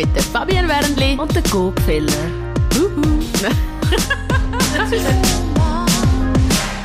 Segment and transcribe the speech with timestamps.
[0.00, 2.12] mit der Fabian Wernli und der Gopfeller.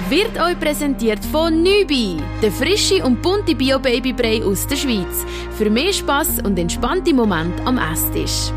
[0.09, 5.25] Wird euch präsentiert von Nübi, der frische und bunte Bio-Babybrei aus der Schweiz.
[5.57, 8.51] Für mehr Spass und entspannte Momente am Esstisch.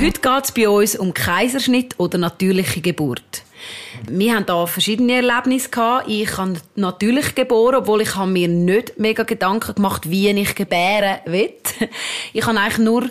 [0.00, 3.42] Heute geht es bei uns um Kaiserschnitt oder natürliche Geburt.
[4.08, 6.08] Wir haben da verschiedene Erlebnisse gehabt.
[6.08, 11.52] Ich habe natürlich geboren, obwohl ich mir nicht mega Gedanken gemacht, wie ich gebären will.
[12.32, 13.10] Ich habe eigentlich nur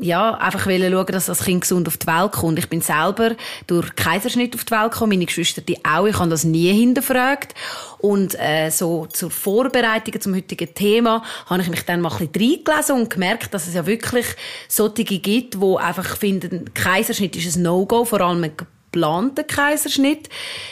[0.00, 2.58] ja, einfach schauen, dass das Kind gesund auf die Welt kommt.
[2.58, 3.32] Ich bin selber
[3.66, 6.06] durch Kaiserschnitt auf die Welt gekommen, meine Geschwister die auch.
[6.06, 7.54] Ich habe das nie hinterfragt.
[7.98, 12.64] Und äh, so zur Vorbereitung zum heutigen Thema habe ich mich dann mal ein bisschen
[12.64, 14.26] reingelesen und gemerkt, dass es ja wirklich
[14.68, 18.50] solche gibt, die einfach finden, Kaiserschnitt ist ein No-Go, vor allem
[18.96, 20.28] geplanten Kaiserschnitt.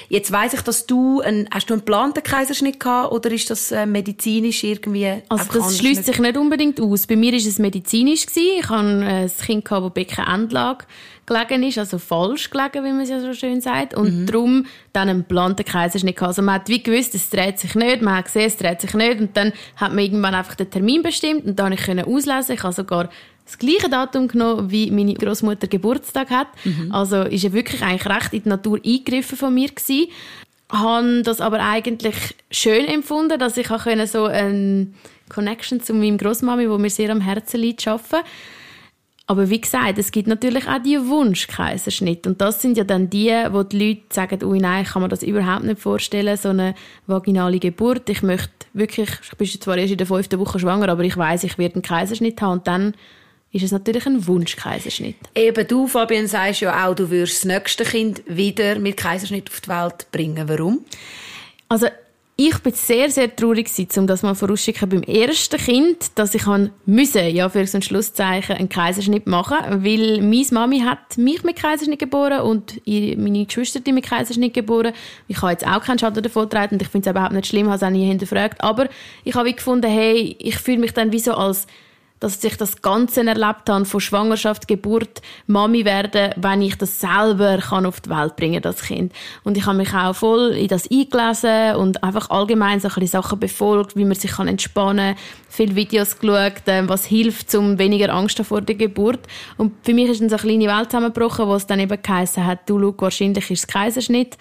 [0.08, 3.70] Jetzt weiß ich, dass du ein, hast du einen geplanten Kaiserschnitt gehabt oder ist das
[3.70, 5.22] äh, medizinisch irgendwie?
[5.28, 7.06] Also das schließt sich nicht unbedingt aus.
[7.06, 8.58] Bei mir ist es medizinisch gewesen.
[8.60, 10.86] Ich habe äh, ein Kind gehabt, das Beckenendlage
[11.26, 13.94] gelegen ist, also falsch gelegen, wie man es ja so schön sagt.
[13.94, 14.26] Und mhm.
[14.26, 16.28] darum dann einen geplanten Kaiserschnitt gehabt.
[16.28, 18.94] Also man hat wie gewusst, es dreht sich nicht, man hat gesehen, es dreht sich
[18.94, 22.54] nicht und dann hat man irgendwann einfach den Termin bestimmt und dann konnte ich auslesen.
[22.54, 23.08] Ich habe sogar
[23.44, 26.48] das gleiche Datum genommen, wie meine Großmutter Geburtstag hat.
[26.64, 26.92] Mhm.
[26.92, 30.08] Also ist er wirklich eigentlich recht in die Natur eingegriffen von mir gewesen.
[30.70, 32.16] Habe das aber eigentlich
[32.50, 34.88] schön empfunden, dass ich auch so eine
[35.28, 38.20] Connection zu meinem Großmami, wo mir sehr am Herzen liegt, schaffen.
[39.26, 42.26] Aber wie gesagt, es gibt natürlich auch die Wunschkaiserschnitt.
[42.26, 45.08] Und das sind ja dann die, wo die Leute sagen, ui nein, ich kann mir
[45.08, 46.74] das überhaupt nicht vorstellen, so eine
[47.06, 48.10] vaginale Geburt.
[48.10, 51.44] Ich möchte wirklich, ich bin zwar erst in der fünften Woche schwanger, aber ich weiß,
[51.44, 52.58] ich werde einen Kaiserschnitt haben.
[52.58, 52.94] Und dann
[53.54, 55.16] ist es natürlich ein Wunschkaiserschnitt.
[55.34, 59.60] Eben du, Fabian, sagst ja auch, du würdest das nächste Kind wieder mit Kaiserschnitt auf
[59.60, 60.48] die Welt bringen.
[60.48, 60.84] Warum?
[61.68, 61.86] Also
[62.36, 66.42] ich bin sehr, sehr traurig um das mal vorausschicken beim ersten Kind, dass ich
[66.84, 71.54] müssen, ja, für so ein Schlusszeichen, einen Kaiserschnitt machen, weil meine Mami hat mich mit
[71.54, 74.94] Kaiserschnitt geboren und meine Geschwister die mit Kaiserschnitt geboren.
[75.28, 77.68] Ich habe jetzt auch keinen Schaden davon getragen und ich finde es überhaupt nicht schlimm,
[77.68, 78.88] habe es auch nie hinterfragt, aber
[79.22, 81.68] ich habe gefunden, hey, ich fühle mich dann wie so als
[82.24, 87.58] dass ich das Ganze erlebt habe, von Schwangerschaft, Geburt, Mami werden, wenn ich das selber
[87.58, 89.12] kann auf die Welt bringen das Kind.
[89.42, 93.38] Und ich habe mich auch voll in das eingelesen und einfach allgemein so ein Sachen
[93.38, 98.12] befolgt, wie man sich kann entspannen kann, viele Videos geschaut, ähm, was hilft, um weniger
[98.12, 99.20] Angst vor der Geburt.
[99.58, 102.44] Und für mich ist dann so eine kleine Welt zusammengebrochen, wo es dann eben geheißen
[102.44, 104.38] hat, du, schau, wahrscheinlich ist es Kaiserschnitt.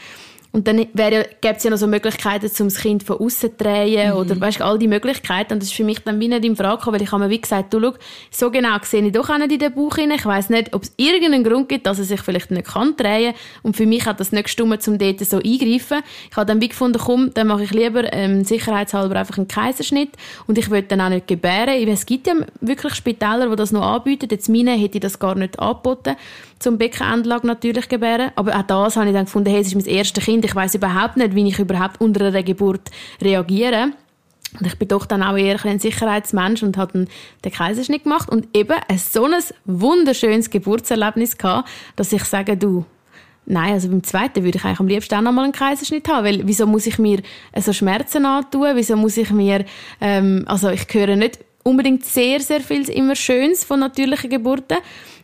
[0.55, 3.63] Und dann ja, gäbe es ja noch so Möglichkeiten, um das Kind von außen zu
[3.63, 4.17] drehen mhm.
[4.17, 5.53] oder weißt, all die Möglichkeiten.
[5.53, 7.31] Und das ist für mich dann wie nicht in Frage gekommen, weil ich habe mir
[7.31, 7.93] wie gesagt, du schau,
[8.29, 10.19] so genau sehe ich doch auch nicht in den Bauch hinein.
[10.19, 13.33] Ich weiss nicht, ob es irgendeinen Grund gibt, dass er sich vielleicht nicht kann drehen
[13.63, 16.03] Und für mich hat das nicht gestimmt, um dort so eingreifen.
[16.29, 20.11] Ich habe dann wie gefunden, komm, dann mache ich lieber ähm, sicherheitshalber einfach einen Kaiserschnitt.
[20.45, 21.87] Und ich will dann auch nicht gebären.
[21.87, 24.27] Es gibt ja wirklich Spitäler, die das noch anbieten.
[24.29, 26.15] Jetzt meine hätte ich das gar nicht angeboten
[26.63, 28.31] zum Beckenendlage natürlich gebären.
[28.35, 30.75] Aber auch das habe ich dann gefunden, hey, es ist mein erstes Kind, ich weiß
[30.75, 32.89] überhaupt nicht, wie ich überhaupt unter einer Geburt
[33.21, 33.91] reagiere.
[34.59, 37.05] Und ich bin doch dann auch eher ein Sicherheitsmensch und habe
[37.43, 39.33] den Kaiserschnitt gemacht und eben ein so ein
[39.65, 42.85] wunderschönes Geburtserlebnis gehabt, dass ich sage, du,
[43.45, 46.25] Nein, also beim zweiten würde ich eigentlich am liebsten auch noch mal einen Kaiserschnitt haben,
[46.25, 47.21] weil wieso muss ich mir
[47.59, 48.69] so Schmerzen antun?
[48.75, 49.65] Wieso muss ich mir,
[49.99, 54.77] ähm, also ich höre nicht unbedingt sehr, sehr viel immer Schönes von natürlichen Geburten.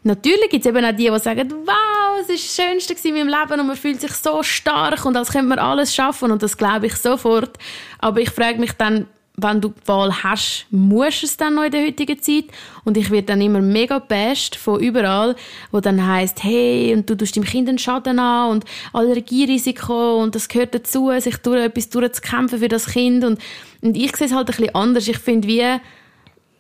[0.04, 3.28] Natürlich gibt es eben auch die, die sagen, wow, es war das Schönste in meinem
[3.28, 6.56] Leben und man fühlt sich so stark und als könnte man alles schaffen und das
[6.56, 7.58] glaube ich sofort.
[8.00, 9.08] Aber ich frage mich dann,
[9.42, 12.46] wenn du die Wahl hast, musst du es dann noch in der heutigen Zeit?
[12.84, 15.36] Und ich werde dann immer mega best von überall,
[15.72, 20.36] wo dann heißt, hey, und du tust deinem Kind einen Schaden an und Allergierisiko und
[20.36, 23.24] das gehört dazu, sich durch etwas durchzukämpfen für das Kind.
[23.24, 23.40] Und,
[23.82, 25.08] und ich sehe es halt ein bisschen anders.
[25.08, 25.80] Ich finde, wie,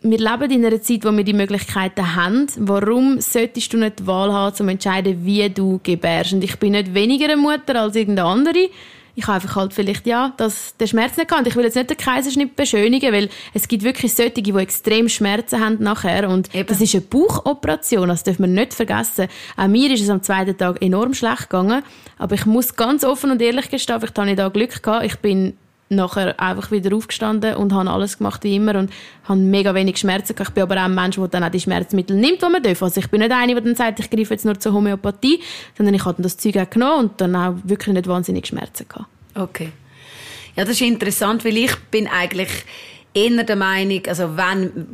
[0.01, 2.47] wir leben in einer Zeit, wo wir die Möglichkeiten haben.
[2.57, 6.33] Warum solltest du nicht die Wahl haben, zu entscheiden, wie du gebärst?
[6.33, 8.69] Und ich bin nicht weniger eine Mutter als irgendeine andere.
[9.15, 11.45] Ich habe einfach halt vielleicht, ja, dass der Schmerz nicht kann.
[11.45, 15.59] Ich will jetzt nicht den Kaiserschnitt beschönigen, weil es gibt wirklich solche, die extrem Schmerzen
[15.59, 16.29] haben nachher.
[16.29, 16.67] Und Eben.
[16.67, 19.27] das ist eine Bauchoperation, das dürfen wir nicht vergessen.
[19.57, 21.83] Auch mir ist es am zweiten Tag enorm schlecht gegangen.
[22.17, 25.05] Aber ich muss ganz offen und ehrlich gestehen, ich habe da Glück gehabt.
[25.05, 25.57] Ich bin
[25.89, 28.91] nachher einfach wieder aufgestanden und habe alles gemacht wie immer und
[29.23, 30.49] habe mega wenig Schmerzen gehabt.
[30.49, 32.81] Ich bin aber auch ein Mensch, der dann auch die Schmerzmittel nimmt, die man darf.
[32.83, 35.41] Also ich bin nicht eine, die dann sagt, ich greife jetzt nur zur Homöopathie,
[35.75, 39.07] sondern ich habe das Zeug auch genommen und dann auch wirklich nicht wahnsinnig Schmerzen gehabt.
[39.35, 39.71] Okay.
[40.55, 42.49] Ja, das ist interessant, weil ich bin eigentlich
[43.13, 44.87] eher der Meinung, also wenn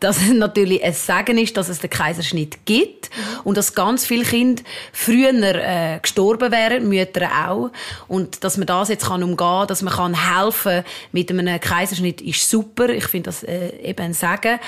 [0.00, 3.10] dass es natürlich ein Segen ist, dass es den Kaiserschnitt gibt
[3.44, 4.62] und dass ganz viele Kinder
[4.92, 7.70] früher äh, gestorben wären, Mütter auch.
[8.08, 12.48] Und dass man das jetzt kann umgehen dass man kann helfen mit einem Kaiserschnitt, ist
[12.48, 12.88] super.
[12.88, 14.58] Ich finde das äh, eben ein Segen.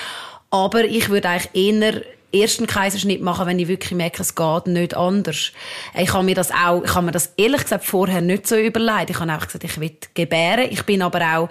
[0.51, 4.95] Aber ich würde eigentlich eher ersten Kaiserschnitt machen, wenn ich wirklich merke, es geht nicht
[4.95, 5.51] anders.
[5.97, 9.09] Ich habe mir das auch, ich habe mir das ehrlich gesagt vorher nicht so überlegt.
[9.09, 10.67] Ich habe einfach gesagt, ich will gebären.
[10.69, 11.49] Ich bin aber auch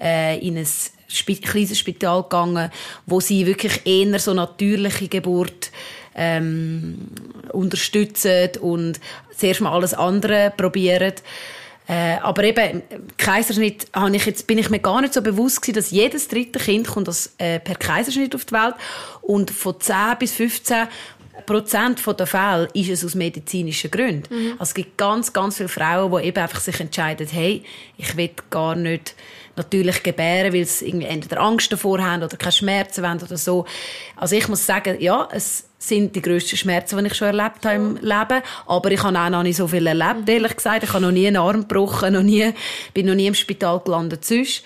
[0.00, 0.68] äh, in ein
[1.10, 2.70] kleines Spital gegangen,
[3.06, 5.70] wo sie wirklich eher so natürliche Geburt
[6.14, 7.08] ähm,
[7.52, 9.00] unterstützen und
[9.36, 11.14] zuerst mal alles andere probieren.
[11.88, 12.82] Äh, aber eben,
[13.16, 16.60] Kaiserschnitt habe ich jetzt, bin ich mir gar nicht so bewusst gewesen, dass jedes dritte
[16.60, 18.74] Kind kommt das, äh, per Kaiserschnitt auf die Welt
[19.22, 20.86] und von 10 bis 15
[21.50, 24.32] Prozent der Fälle ist es aus medizinischen Gründen.
[24.32, 24.52] Mhm.
[24.52, 27.64] Also es gibt ganz, ganz viele Frauen, die eben einfach sich entscheiden, hey,
[27.96, 29.16] ich will gar nicht
[29.56, 33.66] natürlich gebären, weil sie irgendwie entweder Angst davor haben oder keine Schmerzen haben oder so.
[34.14, 37.74] Also ich muss sagen, ja, es sind die grössten Schmerzen, die ich schon erlebt habe
[37.74, 38.42] im Leben.
[38.66, 40.84] Aber ich habe auch noch nicht so viel erlebt, ehrlich gesagt.
[40.84, 42.54] Ich habe noch nie einen Arm gebrochen, noch nie,
[42.94, 44.62] bin noch nie im Spital gelandet sonst.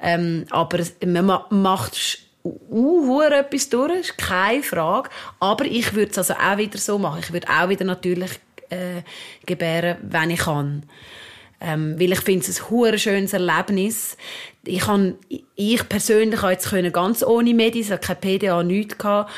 [0.00, 5.10] Ähm, aber man macht uh, etwas durch, ist keine Frage.
[5.38, 7.20] Aber ich würde es also auch wieder so machen.
[7.20, 8.30] Ich würde auch wieder natürlich
[8.70, 9.02] äh,
[9.46, 10.84] gebären, wenn ich kann.
[11.60, 14.16] Ähm, weil ich finde es ein schönes Erlebnis.
[14.64, 15.16] Ich, kann,
[15.54, 19.30] ich persönlich habe jetzt ganz ohne Medis, keine PDA, nichts gehabt.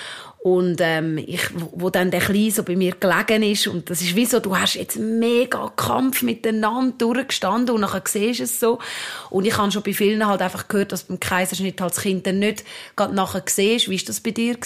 [0.42, 1.40] Und ähm, ich,
[1.70, 4.58] wo dann der Kleine so bei mir gelegen ist und das ist wie so, du
[4.58, 8.80] hast jetzt mega Kampf miteinander durchgestanden und nachher siehst du es so.
[9.30, 12.26] Und ich habe schon bei vielen halt einfach gehört, dass beim Kaiserschnitt halt das Kind
[12.26, 12.64] dann nicht
[12.96, 13.88] gerade nachher siehst.
[13.88, 14.56] Wie war das bei dir?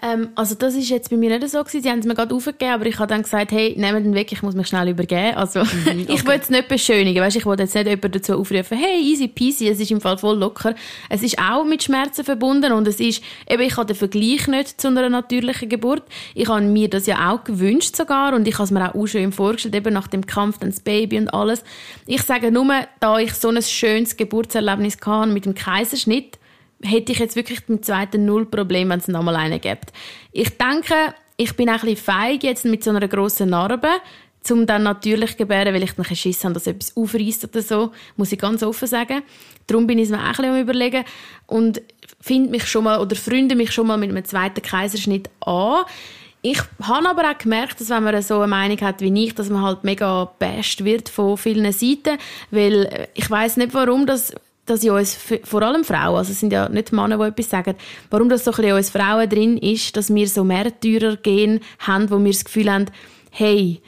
[0.00, 1.82] Ähm, also das ist jetzt bei mir nicht so gewesen.
[1.82, 4.30] Sie haben es mir gerade aufgegeben, aber ich habe dann gesagt, hey, nehmt den weg,
[4.30, 5.34] ich muss mich schnell übergeben.
[5.34, 5.66] Also mhm,
[6.02, 6.06] okay.
[6.06, 9.26] ich will es nicht beschönigen, weißt, ich will jetzt nicht jemanden dazu aufrufen, hey, easy
[9.26, 10.74] peasy, es ist im Fall voll locker.
[11.10, 14.80] Es ist auch mit Schmerzen verbunden und es ist, eben, ich habe den Vergleich nicht
[14.80, 16.02] zu einer natürlichen Geburt.
[16.34, 19.32] Ich habe mir das ja auch gewünscht sogar und ich habe es mir auch schön
[19.32, 21.64] vorgestellt, eben nach dem Kampf, dann das Baby und alles.
[22.06, 22.66] Ich sage nur,
[23.00, 26.38] da ich so ein schönes Geburtserlebnis hatte mit dem Kaiserschnitt,
[26.82, 29.92] hätte ich jetzt wirklich mit dem zweiten null Problem, wenn es nochmal einen gibt.
[30.32, 33.88] Ich denke, ich bin auch ein bisschen feig jetzt mit so einer grossen Narbe,
[34.50, 38.32] um dann natürlich gebären, weil ich dann Schiss habe, dass etwas aufreißt oder so, muss
[38.32, 39.22] ich ganz offen sagen.
[39.66, 41.04] Darum bin ich mir auch ein am überlegen
[41.46, 41.82] und
[42.20, 45.84] finde mich schon mal oder freunde mich schon mal mit einem zweiten Kaiserschnitt an.
[46.42, 49.50] Ich habe aber auch gemerkt, dass wenn man so eine Meinung hat wie ich, dass
[49.50, 52.18] man halt mega best wird von vielen Seiten,
[52.50, 54.32] weil ich weiß nicht, warum das
[54.66, 57.76] dass in uns, vor allem Frauen, also es sind ja nicht Männer, die etwas sagen,
[58.10, 61.60] warum das so ein bisschen in uns Frauen drin ist, dass wir so Märtyrer gehen
[61.78, 62.86] haben, wo wir das Gefühl haben,
[63.30, 63.80] hey,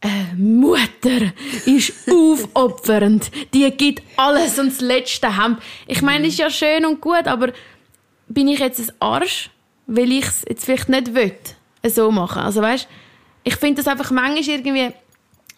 [0.00, 1.32] äh, Mutter
[1.64, 3.30] ist aufopfernd.
[3.54, 5.60] Die gibt alles und das letzte Hemd.
[5.86, 7.52] Ich meine, ist ja schön und gut, aber
[8.28, 9.50] bin ich jetzt ein Arsch,
[9.86, 11.32] weil ich es jetzt vielleicht nicht will,
[11.84, 12.42] so machen.
[12.42, 12.88] Also weißt,
[13.44, 14.92] ich finde das einfach manchmal irgendwie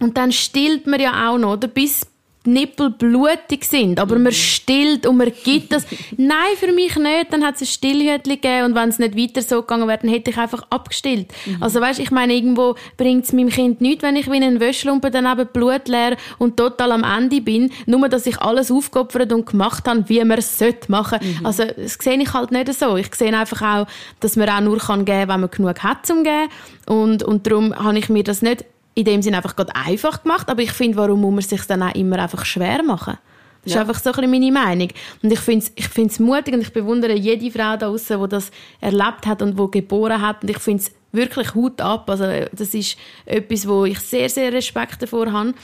[0.01, 1.69] und dann stillt man ja auch noch, oder?
[1.69, 2.07] Bis,
[2.53, 5.87] Nippel blutig sind, aber man stillt und man gibt das.
[6.17, 7.33] Nein, für mich nicht.
[7.33, 10.11] Dann hat es ein Stillhütchen gegeben und wenn es nicht weiter so gegangen wäre, dann
[10.11, 11.29] hätte ich einfach abgestillt.
[11.47, 11.63] Mhm.
[11.63, 15.13] Also weißt, ich meine, irgendwo bringt es meinem Kind nichts, wenn ich wie einen Wäschlumpen
[15.13, 19.87] daneben Blut leer und total am Ende bin, nur dass ich alles aufgeopfert und gemacht
[19.87, 20.59] habe, wie man es
[20.89, 21.39] machen sollte.
[21.41, 21.47] Mhm.
[21.47, 22.97] Also das sehe ich halt nicht so.
[22.97, 23.87] Ich sehe einfach auch,
[24.21, 26.49] dass man auch nur kann geben kann, wenn man genug hat zum geben.
[26.87, 28.65] Und, und darum habe ich mir das nicht
[28.99, 31.85] in dem Sinne einfach gerade einfach gemacht, aber ich finde, warum muss man sich dann
[31.85, 33.17] auch immer einfach schwer machen?
[33.63, 33.83] Das ja.
[33.83, 34.89] ist einfach so ein bisschen meine Meinung.
[35.23, 38.29] Und ich finde es ich find's mutig und ich bewundere jede Frau da draußen, die
[38.29, 38.51] das
[38.81, 40.43] erlebt hat und die geboren hat.
[40.43, 42.11] Und ich finde es wirklich Hut ab.
[42.11, 45.55] Also, das ist etwas, wo ich sehr, sehr Respekt davor habe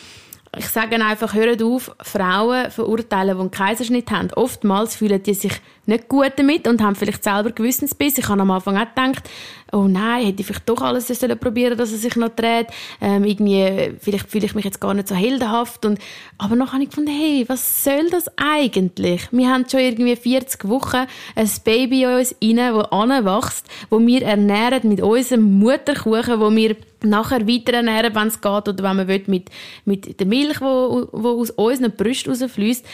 [0.58, 4.30] ich sage einfach, hört auf, Frauen verurteilen, die einen Kaiserschnitt haben.
[4.34, 5.52] Oftmals fühlen die sich
[5.86, 8.18] nicht gut damit und haben vielleicht selber Gewissensbiss.
[8.18, 9.28] Ich habe am Anfang auch gedacht,
[9.72, 12.68] oh nein, hätte ich vielleicht doch alles sollen probieren, dass er sich noch dreht.
[13.00, 15.84] Ähm, irgendwie, vielleicht fühle ich mich jetzt gar nicht so heldenhaft.
[15.84, 15.98] Und,
[16.38, 19.28] aber noch habe ich gefunden, hey, was soll das eigentlich?
[19.32, 24.22] Wir haben schon irgendwie 40 Wochen ein Baby in uns rein, das anwächst, wo wir
[24.22, 29.08] ernähren mit unserem Mutterkuchen, wo wir nachher weiter ernähren, wenn es geht, oder wenn man
[29.08, 29.50] will, mit,
[29.84, 32.84] mit der Milch, die aus unseren Brüsten rausfließt.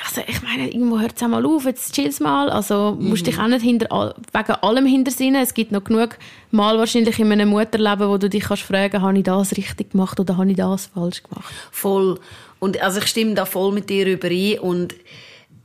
[0.00, 2.48] Also, ich meine, irgendwo hört es mal auf, jetzt chill's mal.
[2.48, 3.10] Also, mhm.
[3.10, 5.42] musst dich auch nicht hinter, wegen allem hintersinnen.
[5.42, 6.16] Es gibt noch genug
[6.50, 10.18] Mal wahrscheinlich in meinem Mutterleben, wo du dich kannst fragen, habe ich das richtig gemacht
[10.18, 11.52] oder habe ich das falsch gemacht?
[11.70, 12.18] Voll.
[12.58, 14.94] Und also ich stimme da voll mit dir überein und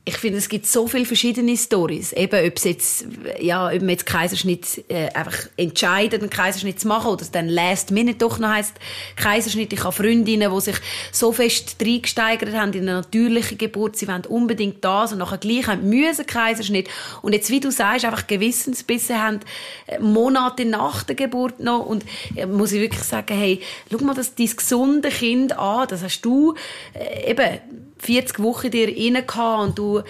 [0.08, 2.14] ich finde, es gibt so viele verschiedene Stories.
[2.14, 3.06] Eben, ob es jetzt,
[3.40, 7.46] ja, ob man jetzt Kaiserschnitt äh, einfach entscheidet, einen Kaiserschnitt zu machen oder es dann
[7.46, 8.76] last minute doch noch heisst
[9.16, 9.70] Kaiserschnitt.
[9.74, 10.76] Ich habe Freundinnen, die sich
[11.12, 13.96] so fest reingesteigert haben in eine natürliche Geburt.
[13.96, 16.88] Sie wollen unbedingt das und nachher gleich haben müssen Kaiserschnitt.
[17.20, 19.40] Und jetzt, wie du sagst, einfach Gewissensbisse haben,
[19.86, 21.84] äh, Monate nach der Geburt noch.
[21.84, 25.86] Und äh, muss ich wirklich sagen, hey, schau mal das, dein gesunde Kind an.
[25.88, 26.54] Das hast du,
[26.94, 27.60] äh, eben,
[27.98, 29.24] 40 Wochen dir rein
[29.60, 30.02] und du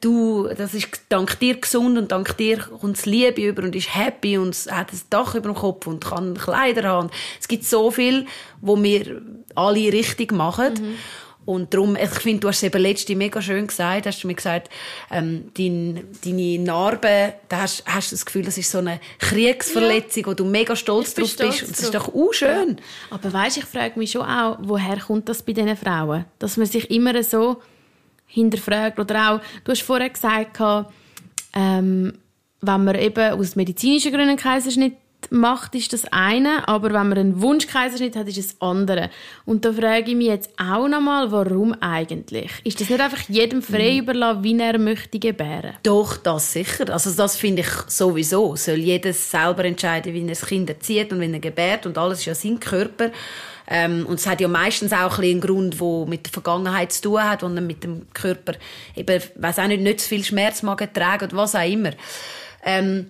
[0.00, 3.94] du, das ist dank dir gesund und dank dir kommt es Liebe über und ist
[3.94, 7.10] happy und hat ein Dach über dem Kopf und kann Kleider haben.
[7.40, 8.26] Es gibt so viel,
[8.60, 9.22] wo wir
[9.54, 10.74] alle richtig machen.
[10.74, 10.96] Mhm.
[11.50, 14.36] Und darum, ich finde, du hast es eben letzte mega schön gesagt, hast du mir
[14.36, 14.70] gesagt,
[15.10, 20.22] ähm, dein, deine Narbe, da hast, hast du das Gefühl, das ist so eine Kriegsverletzung,
[20.22, 20.26] ja.
[20.28, 21.62] wo du mega stolz drauf stolz bist.
[21.64, 22.76] Und das ist doch auch schön.
[22.78, 23.16] Ja.
[23.16, 26.24] Aber weißt, ich frage mich schon auch, woher kommt das bei diesen Frauen?
[26.38, 27.60] Dass man sich immer so
[28.26, 30.56] hinterfragt oder auch, du hast vorher gesagt,
[31.52, 32.12] ähm,
[32.60, 34.94] wenn man eben aus medizinischen Gründen einen Kaiserschnitt
[35.30, 39.10] macht, ist das eine, aber wenn man einen Wunschkaiserschnitt hat, ist das andere.
[39.44, 42.50] Und da frage ich mich jetzt auch nochmal, warum eigentlich?
[42.64, 43.98] Ist das nicht einfach jedem frei mhm.
[44.00, 45.74] überlassen, wie er möchte gebären?
[45.82, 46.92] Doch, das sicher.
[46.92, 48.56] Also das finde ich sowieso.
[48.56, 52.20] Soll jeder selber entscheiden, wie er das Kind erzieht und wie er gebärt und alles
[52.20, 53.10] ist ja sein Körper.
[53.72, 57.02] Ähm, und es hat ja meistens auch ein einen Grund, der mit der Vergangenheit zu
[57.02, 58.54] tun hat und mit dem Körper
[58.96, 61.92] eben, weiß auch nicht, nicht zu viel Schmerz mag tragen oder was auch immer.
[62.64, 63.06] Ähm,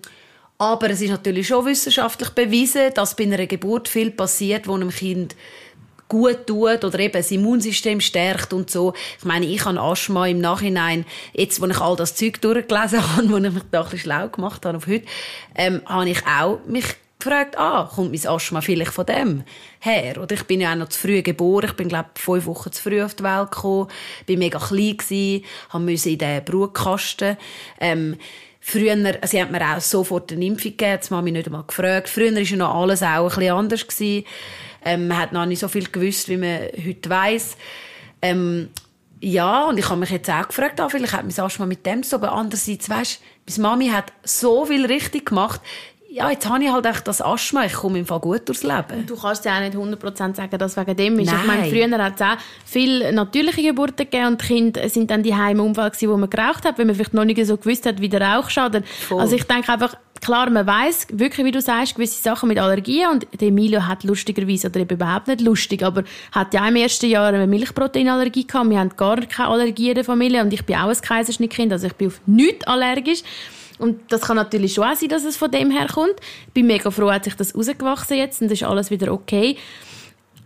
[0.61, 4.91] aber es ist natürlich schon wissenschaftlich bewiesen, dass bei einer Geburt viel passiert, wo einem
[4.91, 5.35] Kind
[6.07, 8.93] gut tut oder eben das Immunsystem stärkt und so.
[9.19, 13.31] Ich meine, ich habe Asthma im Nachhinein, jetzt, wo ich all das Zeug durchgelesen habe,
[13.31, 15.07] wo ich mich da ein schlau gemacht habe auf heute,
[15.55, 16.85] ähm, habe ich auch mich
[17.19, 19.45] gefragt, ah, kommt mein Asthma vielleicht von dem
[19.79, 20.21] her?
[20.21, 21.71] Oder ich bin ja auch noch zu früh geboren.
[21.71, 23.89] Ich bin, glaube fünf Wochen zu früh auf die Welt gekommen,
[24.27, 27.39] bin mega klein gewesen, musste in den Brutkasten.
[27.81, 28.19] Ähm,
[28.61, 32.09] Früher, sie hat mir auch sofort eine Impfung gegeben, das Mami nicht einmal gefragt.
[32.09, 33.87] Früher war ja noch alles auch ein bisschen anders.
[33.87, 34.27] Gewesen.
[34.85, 37.57] Ähm, man hat noch nicht so viel gewusst, wie man heute weiss.
[38.23, 38.69] Ähm,
[39.21, 42.03] ja, und ich habe mich jetzt auch gefragt, ah, vielleicht hat mein Asthma mit dem
[42.03, 45.61] so, aber andererseits, weißt, meine Mami hat so viel richtig gemacht
[46.13, 49.07] ja, jetzt habe ich halt echt das Asthma, ich komme im Fall gut durchs Leben.
[49.07, 51.31] Du kannst ja auch nicht 100% sagen, dass wegen dem ist.
[51.31, 51.41] Nein.
[51.41, 55.23] Ich meine, früher hat es auch viele natürliche Geburten gegeben und die Kinder sind dann
[55.23, 58.01] die Heime Unfall wo man geraucht hat, weil man vielleicht noch nicht so gewusst hat,
[58.01, 58.87] wie der Rauch schadet.
[58.89, 59.21] Voll.
[59.21, 63.09] Also ich denke einfach, klar, man weiß wirklich, wie du sagst, gewisse Sachen mit Allergien
[63.11, 66.03] und Emilio hat lustigerweise, oder eben überhaupt nicht lustig, aber
[66.33, 68.69] hat ja im ersten Jahr eine Milchproteinallergie gehabt.
[68.69, 71.87] Wir haben gar keine Allergie in der Familie und ich bin auch ein Kaiserschnittkind, also
[71.87, 73.23] ich bin auf nichts allergisch.
[73.81, 76.15] Und das kann natürlich schon auch sein, dass es von dem her kommt.
[76.49, 79.57] Ich bin mega froh, hat sich das rausgewachsen jetzt und ist alles wieder okay.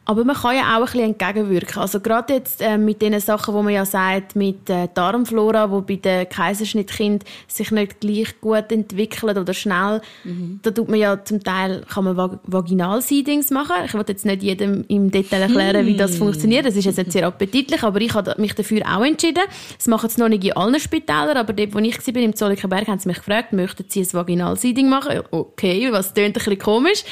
[0.07, 1.81] Aber man kann ja auch ein bisschen entgegenwirken.
[1.81, 5.81] Also gerade jetzt äh, mit den Sachen, wo man ja sagt, mit äh, Darmflora, wo
[5.81, 10.61] bei den Kaiserschnittkind sich nicht gleich gut entwickelt oder schnell, mhm.
[10.63, 13.77] da tut man ja zum Teil kann man Vag Vaginalseedings machen.
[13.87, 16.19] Ich will jetzt nicht jedem im Detail erklären, wie das hm.
[16.19, 16.67] funktioniert.
[16.67, 19.43] Das ist jetzt nicht sehr appetitlich, aber ich habe mich dafür auch entschieden.
[19.77, 22.89] Das machen es noch nicht in allen Spitälern, aber dort, wo ich war, im Zollikenberg,
[22.89, 25.21] haben sie mich gefragt, möchten sie ein Vaginalseeding machen?
[25.31, 27.05] Okay, was klingt ein bisschen komisch.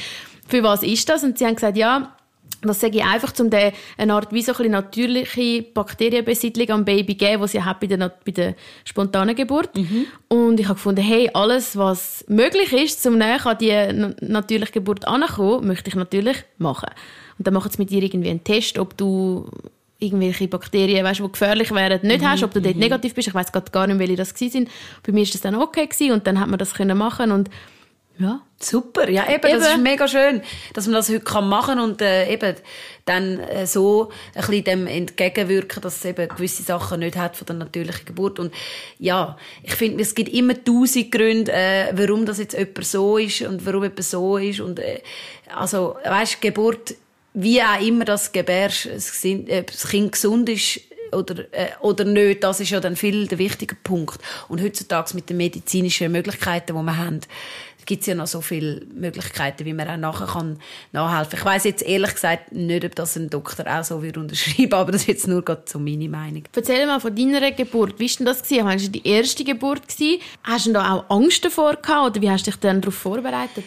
[0.48, 1.22] Für was ist das?
[1.24, 2.12] Und sie haben gesagt, ja,
[2.68, 3.50] das sage ich einfach, um
[3.96, 7.98] eine Art wie so ein natürliche Bakterienbesiedlung am Baby geben, was sie hat bei der,
[8.24, 8.54] bei der
[8.84, 9.76] spontanen Geburt.
[9.76, 10.06] Mhm.
[10.28, 15.06] Und ich habe gefunden, hey, alles, was möglich ist, zum näher an die natürliche Geburt
[15.06, 16.90] anzukommen, möchte ich natürlich machen.
[17.38, 19.48] Und dann machen sie mit dir irgendwie einen Test, ob du
[19.98, 22.28] irgendwelche Bakterien, weißt, die gefährlich wären, nicht mhm.
[22.28, 22.80] hast, ob du dort mhm.
[22.80, 23.28] negativ bist.
[23.28, 24.68] Ich weiß gerade gar nicht, welche das waren.
[25.04, 27.48] Bei mir ist das dann okay gewesen und dann hat man das können machen und
[28.22, 28.40] ja.
[28.60, 30.40] Super, ja eben, eben, das ist mega schön,
[30.74, 32.54] dass man das heute machen kann und äh, eben
[33.04, 37.46] dann äh, so ein bisschen dem entgegenwirken, dass es eben gewisse Sachen nicht hat von
[37.46, 38.54] der natürlichen Geburt und
[39.00, 43.42] ja, ich finde, es gibt immer tausend Gründe, äh, warum das jetzt jemand so ist
[43.42, 45.00] und warum jemand so ist und äh,
[45.54, 46.94] also, weißt, Geburt,
[47.34, 50.80] wie auch immer das gebärst, das äh, Kind gesund ist,
[51.12, 54.18] oder, äh, oder nicht, das ist ja dann viel der wichtige Punkt.
[54.48, 57.20] Und heutzutage mit den medizinischen Möglichkeiten, die wir haben,
[57.86, 60.58] gibt es ja noch so viele Möglichkeiten, wie man auch nachher kann
[60.92, 61.38] nachhelfen.
[61.38, 64.92] Ich weiß jetzt ehrlich gesagt nicht, ob das ein Doktor auch so würde unterschreiben, aber
[64.92, 66.44] das ist jetzt nur gerade so meine Meinung.
[66.54, 67.98] Erzähl mal von deiner Geburt.
[67.98, 68.42] Wie war denn das?
[68.42, 68.68] Gewesen?
[68.68, 70.20] Hast du die erste Geburt gewesen?
[70.44, 73.64] Hast du da auch Angst davor gehabt oder wie hast du dich dann darauf vorbereitet?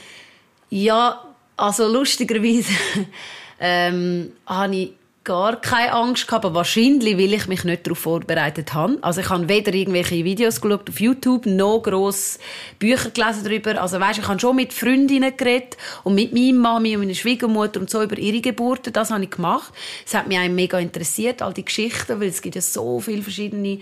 [0.69, 1.24] Ja,
[1.57, 2.74] also lustigerweise
[3.60, 4.93] ähm, habe ich
[5.25, 8.98] gar keine Angst gehabt, aber wahrscheinlich, weil ich mich nicht darauf vorbereitet habe.
[9.01, 12.38] Also ich habe weder irgendwelche Videos geschaut auf YouTube, noch gross
[12.79, 13.82] Bücher gelesen darüber.
[13.82, 17.79] Also weißt, ich habe schon mit Freundinnen geredet und mit meiner Mami und meiner Schwiegermutter
[17.79, 18.94] und so über ihre Geburten.
[18.94, 19.74] Das habe ich gemacht.
[20.05, 23.24] Es hat mich auch mega interessiert, all die Geschichten, weil es gibt ja so viele
[23.24, 23.79] verschiedene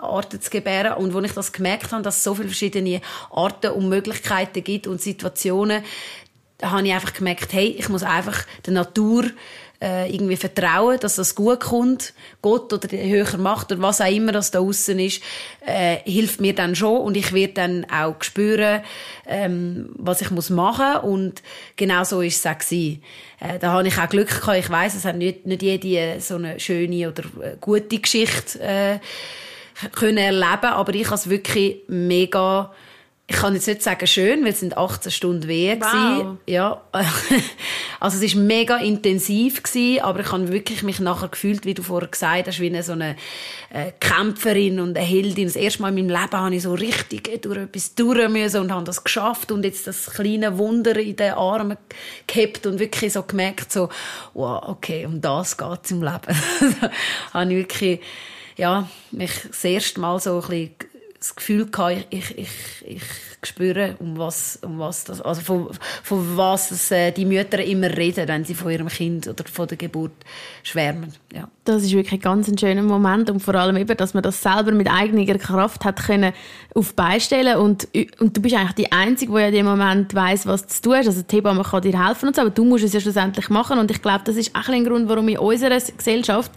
[0.00, 0.94] Arten zu gebären.
[0.94, 3.00] Und als ich das gemerkt habe, dass es so viele verschiedene
[3.32, 5.82] Arten und Möglichkeiten gibt und Situationen,
[6.62, 9.24] habe ich einfach gemerkt, hey, ich muss einfach der Natur
[9.84, 12.14] äh, irgendwie vertrauen, dass das gut kommt.
[12.40, 15.22] Gott oder die höhere Macht oder was auch immer das da außen ist,
[15.66, 18.80] äh, hilft mir dann schon und ich werde dann auch spüren,
[19.26, 21.42] ähm, was ich muss machen und
[21.76, 22.72] genau so ist es auch.
[22.72, 24.58] Äh, da habe ich auch Glück gehabt.
[24.58, 28.60] Ich weiß, es hat nicht, nicht jede so eine schöne oder äh, gute Geschichte.
[28.60, 28.98] Äh,
[29.92, 32.72] können erleben, aber ich habe es wirklich mega
[33.26, 36.36] ich kann jetzt nicht sagen schön, weil es sind 18 Stunden Wehe wow.
[36.46, 36.82] Ja,
[38.00, 41.82] also es ist mega intensiv gewesen, aber ich habe wirklich mich nachher gefühlt, wie du
[41.82, 43.16] vorher gesagt hast, wie eine so eine
[43.70, 45.46] äh, Kämpferin und eine Heldin.
[45.46, 48.70] Das erste Mal in meinem Leben habe ich so richtig durch etwas durch müssen und
[48.70, 51.78] habe das geschafft und jetzt das kleine Wunder in den Armen
[52.26, 53.88] gehabt und wirklich so gemerkt, so,
[54.34, 56.36] wow, okay, um das geht es im Leben.
[57.32, 58.00] habe ich wirklich,
[58.58, 60.93] ja, mich das erste Mal so ein bisschen
[61.24, 62.50] das Gefühl gehabt, ich, ich,
[62.86, 63.02] ich,
[63.42, 65.68] spüre, um was, um was das, also von,
[66.02, 69.66] von was das, äh, die Mütter immer reden, wenn sie von ihrem Kind oder von
[69.66, 70.12] der Geburt
[70.62, 71.14] schwärmen.
[71.32, 71.48] Ja.
[71.64, 74.72] Das ist wirklich ein ganz schöner Moment und vor allem eben, dass man das selber
[74.72, 76.32] mit eigener Kraft hat können
[76.74, 77.88] auf beistellen und
[78.18, 81.06] und du bist eigentlich die Einzige, die ja in dem Moment weiß, was du tust.
[81.06, 83.78] Also die Hebamme kann dir helfen und so, aber du musst es ja schlussendlich machen
[83.78, 86.52] und ich glaube, das ist auch ein Grund, warum in unserer Gesellschaft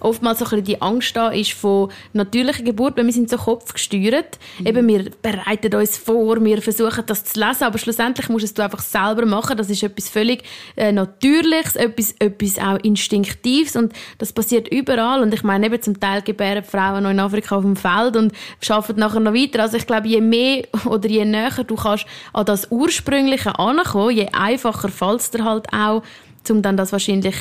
[0.00, 3.36] oftmals so ein bisschen die Angst da ist von natürlicher Geburt, weil wir sind so
[3.36, 4.38] kopfgesteuert.
[4.58, 4.66] Mhm.
[4.66, 8.64] Eben, wir bereiten uns vor, wir versuchen das zu lesen, aber schlussendlich musst du es
[8.64, 9.56] einfach selber machen.
[9.56, 10.42] Das ist etwas völlig
[10.76, 15.22] äh, Natürliches, etwas, etwas auch Instinktives und das passiert überall.
[15.22, 18.32] Und ich meine, eben zum Teil gebären Frauen noch in Afrika auf dem Feld und
[18.68, 19.62] arbeiten nachher noch weiter.
[19.62, 24.28] Also ich glaube, je mehr oder je näher du kannst an das Ursprüngliche ankommen, je
[24.32, 26.02] einfacher fällt es dir halt auch,
[26.48, 27.36] um dann das wahrscheinlich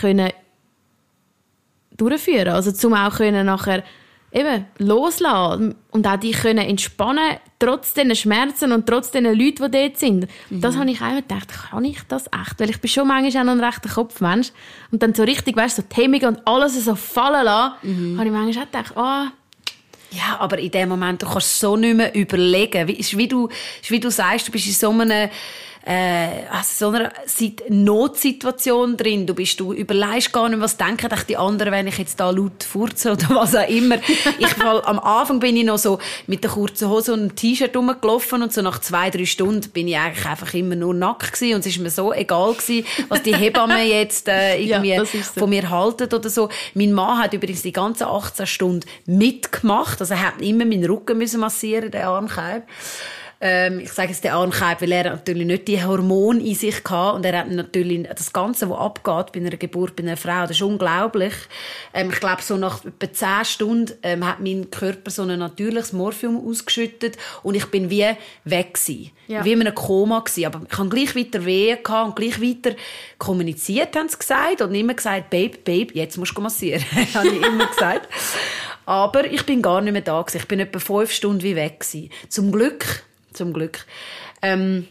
[0.00, 0.30] können
[1.96, 2.48] durchführen.
[2.48, 3.82] Also zum auch können nachher
[4.32, 9.78] eben loslassen und auch die können entspannen, trotz den Schmerzen und trotz den Leuten, die
[9.78, 10.28] dort sind.
[10.50, 10.60] Mhm.
[10.60, 12.58] Das habe ich auch gedacht, kann ich das echt?
[12.58, 14.48] Weil ich bin schon manchmal auch noch ein rechter Kopfmensch.
[14.90, 18.18] Und dann so richtig, weißt du, so Themen und alles so fallen lassen, mhm.
[18.18, 19.26] habe ich manchmal auch gedacht, oh,
[20.10, 22.88] ja, aber in dem Moment, du kannst so nicht mehr überlegen.
[22.88, 23.48] Wie, wie, du,
[23.88, 25.30] wie du sagst, du bist in so einem
[25.86, 27.12] äh, also so einer
[27.68, 29.24] Notsituation drin.
[29.24, 32.64] Du bist, du überlegst gar nicht, was denken die anderen, wenn ich jetzt da laut
[32.64, 33.98] furze oder was auch immer.
[34.38, 37.76] ich fall, am Anfang bin ich noch so mit der kurzen Hose und einem T-Shirt
[37.76, 41.54] rumgelaufen und so nach zwei, drei Stunden bin ich eigentlich einfach immer nur nackt gewesen
[41.54, 45.18] und es ist mir so egal gewesen, was die Hebamme jetzt äh, irgendwie ja, so.
[45.38, 46.48] von mir halten oder so.
[46.74, 51.16] Mein Mann hat übrigens die ganzen 18 Stunden mitgemacht, also er hat immer meinen Rücken
[51.16, 52.64] müssen massieren, der Armkeib.
[53.38, 57.16] Ähm, ich sage es der Arnkeib, weil er natürlich nicht die Hormone in sich hatte
[57.16, 60.52] und er hat natürlich das Ganze, was abgeht bei einer Geburt bei einer Frau, das
[60.52, 61.34] ist unglaublich.
[61.92, 65.92] Ähm, ich glaube, so nach etwa zehn Stunden ähm, hat mein Körper so ein natürliches
[65.92, 68.06] Morphium ausgeschüttet und ich bin wie
[68.44, 69.10] weg gewesen.
[69.28, 69.44] Ja.
[69.44, 70.46] Wie in einem Koma gewesen.
[70.46, 72.76] Aber ich habe gleich weiter Wehen gehabt und gleich weiter
[73.18, 74.62] kommuniziert, haben sie gesagt.
[74.62, 76.84] Und immer gesagt, Babe, Babe, jetzt musst du massieren.
[77.14, 78.08] habe ich immer gesagt.
[78.86, 80.38] Aber ich bin gar nicht mehr da gewesen.
[80.38, 82.10] Ich bin etwa fünf Stunden wie weg gewesen.
[82.28, 83.02] Zum Glück
[83.36, 83.86] zum Glück.
[84.42, 84.88] Ähm,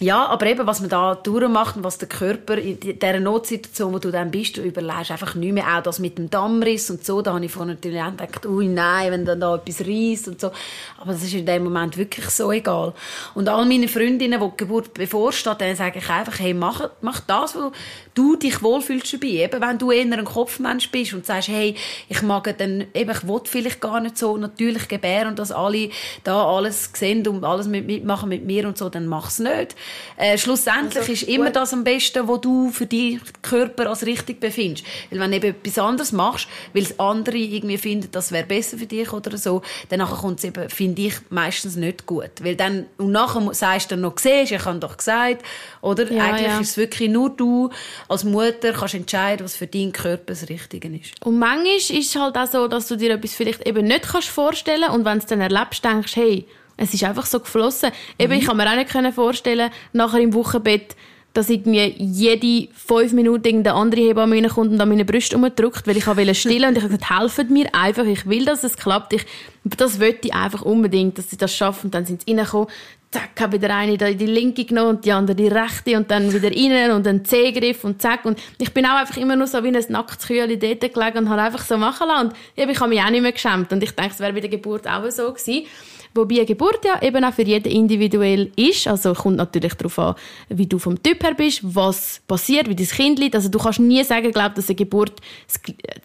[0.00, 3.98] ja, aber eben, was man da durchmacht und was der Körper in dieser Notsituation, wo
[4.00, 5.66] du dann bist, du überlegst einfach nicht mehr.
[5.68, 8.66] Auch das mit dem Dammriss und so, da habe ich vorhin natürlich auch gedacht, ui
[8.66, 10.50] nein, wenn dann da etwas reißt und so.
[10.98, 12.92] Aber das ist in dem Moment wirklich so egal.
[13.34, 17.20] Und all meine Freundinnen, die die Geburt bevorsteht, denen sage ich einfach, hey, mach, mach
[17.20, 17.70] das, wo
[18.14, 19.28] du dich wohlfühlst dabei.
[19.28, 21.74] Eben, wenn du eher ein Kopfmensch bist und sagst, hey,
[22.08, 25.90] ich mag dann, eben, ich will vielleicht gar nicht so natürlich gebären und dass alle
[26.22, 29.74] da alles sehen und alles mitmachen mit mir und so, dann mach's nicht.
[30.16, 31.56] Äh, schlussendlich also, ist immer gut.
[31.56, 34.84] das am besten, was du für deinen Körper als richtig befindest.
[35.10, 38.86] Weil wenn du eben etwas anderes machst, weil andere irgendwie finden, das wäre besser für
[38.86, 42.30] dich oder so, dann kommt es eben, finde ich, meistens nicht gut.
[42.42, 45.42] Weil dann, und nachher sagst du dann noch, siehst, ich habe doch gesagt,
[45.80, 46.10] oder?
[46.10, 46.60] Ja, Eigentlich ja.
[46.60, 47.70] ist es wirklich nur du
[48.08, 51.14] als Mutter kannst entscheiden, was für deinen Körper das Richtige ist.
[51.24, 54.28] Und manchmal ist es halt auch so, dass du dir etwas vielleicht eben nicht kannst
[54.28, 57.90] vorstellen und wenn du es dann erlebst, denkst, hey, es ist einfach so geflossen.
[57.90, 58.24] Mhm.
[58.24, 60.96] Eben, ich kann mir auch nicht vorstellen, nachher im Wochenbett,
[61.34, 65.96] dass irgendwie jede fünf Minuten irgendeine andere Hebamme reinkommt und an meine Brüste umdrückt, weil
[65.96, 69.12] ich wollte stillen und ich habe gesagt, helfet mir einfach, ich will, dass es klappt.
[69.12, 69.26] Ich,
[69.64, 71.86] das wollte ich einfach unbedingt, dass sie das schaffen.
[71.86, 72.68] Und dann sind sie reingekommen,
[73.10, 76.32] zack, habe wieder eine in die linke genommen und die andere die rechte und dann
[76.32, 78.24] wieder rein und dann C-Griff und zack.
[78.24, 81.28] Und ich bin auch einfach immer nur so wie ein nacktes Kühl dort gelegen und
[81.28, 82.28] habe einfach so machen lassen.
[82.28, 83.72] Und ich habe mich auch nicht mehr geschämt.
[83.72, 85.66] Und ich denke, es wäre bei der Geburt auch so gewesen.
[86.14, 88.86] Wobei eine Geburt ja eben auch für jeden individuell ist.
[88.86, 90.14] Also kommt natürlich darauf an,
[90.48, 93.34] wie du vom Typ her bist, was passiert, wie dein Kind liegt.
[93.34, 95.20] Also du kannst nie sagen, glaub, dass eine Geburt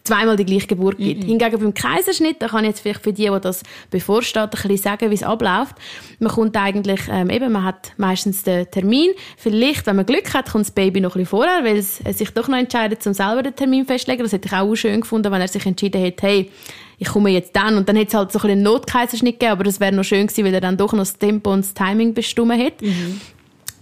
[0.02, 1.22] zweimal die gleiche Geburt gibt.
[1.22, 1.26] Mhm.
[1.26, 4.76] Hingegen beim Kaiserschnitt, da kann ich jetzt vielleicht für die, die das bevorsteht, ein bisschen
[4.76, 5.76] sagen, wie es abläuft.
[6.18, 9.10] Man kommt eigentlich, ähm, eben, man hat meistens den Termin.
[9.36, 12.30] Vielleicht, wenn man Glück hat, kommt das Baby noch ein bisschen vorher, weil es sich
[12.30, 14.22] doch noch entscheidet, zum selber den Termin festlegen.
[14.22, 16.50] Das hätte ich auch schön gefunden, wenn er sich entschieden hätte, hey,
[17.00, 17.76] ich komme jetzt dann.
[17.76, 20.26] Und dann hätte es halt so ein einen Notkaiserschnitt gegeben, aber das wäre noch schön
[20.26, 22.84] gewesen, weil er dann doch noch das Tempo und das Timing bestimmt hätte.
[22.84, 23.20] Mhm.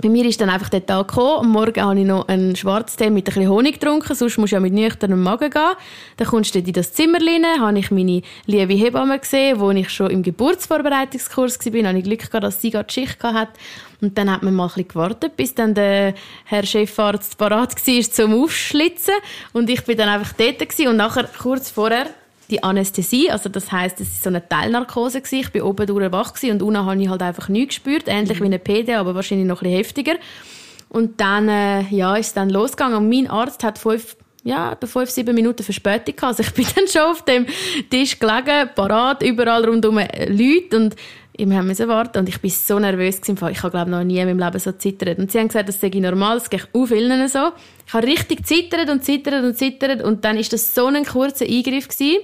[0.01, 1.41] bei mir ist dann einfach der Tag gekommen.
[1.41, 4.15] Am Morgen habe ich noch einen Schwarztee mit ein bisschen Honig getrunken.
[4.15, 5.73] Sonst musst du ja mit nüchternem Magen gehen.
[6.17, 7.45] Dann kommst du in das Zimmer rein.
[7.61, 11.89] habe ich meine liebe Hebamme gesehen, wo ich schon im Geburtsvorbereitungskurs war.
[11.89, 13.53] habe ich Glück gehabt, dass sie gerade Schicht hatte.
[14.01, 18.03] Und dann hat man mal ein bisschen gewartet, bis dann der Herr Chefarzt parat war
[18.03, 19.15] zum Aufschlitzen.
[19.53, 20.87] Und ich bin dann einfach dort gewesen.
[20.87, 22.07] Und nachher, kurz vorher,
[22.51, 25.41] die Anästhesie, also das heißt, es war so eine Teilnarkose gewesen.
[25.41, 28.45] Ich bin oben durch wach und unten habe ich halt einfach nichts gespürt, ähnlich mhm.
[28.45, 30.15] wie eine PD, aber wahrscheinlich noch ein bisschen heftiger.
[30.89, 34.87] Und dann, äh, ja, ist es dann losgegangen und mein Arzt hat fünf ja, etwa
[34.87, 36.39] fünf, sieben Minuten Verspätung gehabt.
[36.39, 37.47] Also ich bin dann schon auf dem
[37.91, 40.97] Tisch gelegen, parat, überall rundum Leute und
[41.37, 43.49] wir haben müssen warten und ich bin so nervös gewesen.
[43.51, 45.19] Ich habe glaube noch nie in meinem Leben so zittert.
[45.19, 47.53] Und sie haben gesagt, das sei normal, das geht auch vielen so.
[47.87, 51.45] Ich habe richtig zittert und zittert und zittert und dann ist das so ein kurzer
[51.45, 52.23] Eingriff gewesen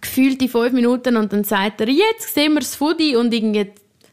[0.00, 3.70] gefühlt die fünf Minuten und dann sagt er, jetzt sehen wir das Foodie und irgendwie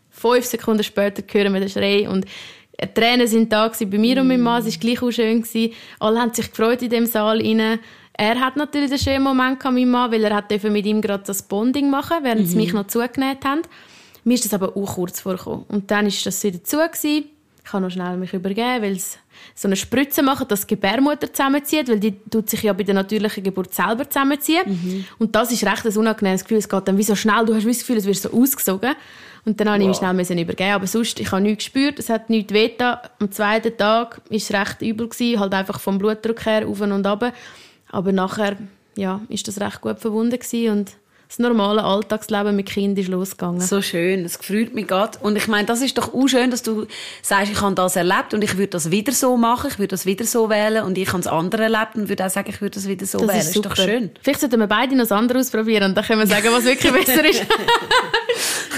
[0.09, 2.25] fünf Sekunden später hören wir den Schrei und
[2.93, 4.19] Tränen sind da gewesen, bei mir mm.
[4.19, 5.41] und meinem Mann, es war gleich auch schön.
[5.41, 5.73] Gewesen.
[5.99, 7.79] Alle haben sich gefreut in dem Saal rein.
[8.13, 11.23] Er hat natürlich einen schönen Moment gehabt, mein Mann, weil er hat mit ihm gerade
[11.25, 12.61] das Bonding machen, während mm sie mhm.
[12.61, 13.61] mich noch zugenäht haben.
[14.23, 15.65] Mir ist das aber auch kurz vorgekommen.
[15.67, 17.25] Und dann ist das wieder zu gewesen.
[17.63, 19.17] Ich kann noch schnell mich übergeben, weil es
[19.55, 22.93] so eine Spritze machen, dass die Gebärmutter zusammenzieht, weil die tut sich ja bei der
[22.93, 24.63] natürlichen Geburt selber zusammenziehen.
[24.65, 25.05] Mhm.
[25.17, 26.57] Und das ist recht ein unangenehmes Gefühl.
[26.57, 28.95] Es geht dann wie so schnell, du hast das Gefühl, es wird so ausgesogen.
[29.45, 29.73] Und dann wow.
[29.73, 30.71] habe ich mich schnell übergeben.
[30.71, 32.71] Aber sonst, ich habe nichts gespürt, es hat nichts weh
[33.19, 37.05] Am zweiten Tag war es recht übel, gewesen, halt einfach vom Blutdruck her auf und
[37.05, 37.33] ab.
[37.91, 38.57] Aber nachher,
[38.95, 40.91] ja, ist das recht gut verwunden gewesen und
[41.33, 43.59] das normale Alltagsleben mit Kindern ist losgegangen.
[43.59, 45.17] So schön, es freut mich gerade.
[45.19, 46.85] Und ich meine, das ist doch auch schön, dass du
[47.23, 50.05] sagst, ich habe das erlebt und ich würde das wieder so machen, ich würde das
[50.05, 52.75] wieder so wählen und ich habe das andere erlebt und würde auch sagen, ich würde
[52.75, 53.39] das wieder so das wählen.
[53.39, 54.11] Ist, ist, doch schön.
[54.21, 56.93] Vielleicht sollten wir beide noch das andere ausprobieren und dann können wir sagen, was wirklich
[57.05, 57.43] besser ist.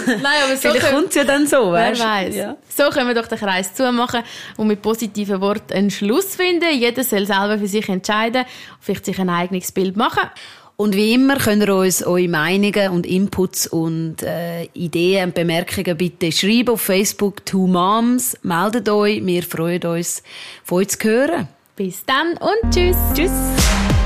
[0.08, 2.00] Nein, aber so Vielleicht kommt es ja dann so, weißt?
[2.00, 2.36] Wer weiß.
[2.36, 2.58] Ja.
[2.70, 4.22] So können wir doch den Kreis zumachen
[4.56, 6.74] und mit positiven Worten einen Schluss finden.
[6.74, 10.30] Jeder soll selber für sich entscheiden und vielleicht sich ein eigenes Bild machen.
[10.78, 15.98] Und wie immer könnt ihr uns eure Meinungen und Inputs und äh, Ideen und Bemerkungen
[15.98, 18.38] bitte schreiben auf Facebook Two Moms.
[18.44, 20.22] Meldet euch, wir freuen uns,
[20.66, 21.48] von euch zu hören.
[21.78, 22.98] Bis dann und tschüss.
[23.14, 23.32] Tschüss.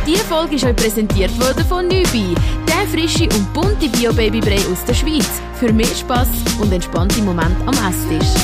[0.05, 2.35] Diese Folge ist euch präsentiert worden von Nübi,
[2.67, 5.29] der frische und bunte Bio-Baby-Brei aus der Schweiz.
[5.59, 6.29] Für mehr Spass
[6.59, 8.41] und entspannte Momente am Esstisch.